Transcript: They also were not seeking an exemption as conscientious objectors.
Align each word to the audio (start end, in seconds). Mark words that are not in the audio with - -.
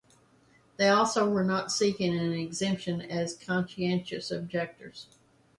They 0.77 0.89
also 0.89 1.29
were 1.29 1.43
not 1.43 1.71
seeking 1.71 2.17
an 2.17 2.33
exemption 2.33 3.01
as 3.03 3.37
conscientious 3.37 4.31
objectors. 4.31 5.05